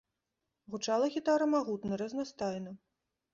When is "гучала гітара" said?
0.75-1.45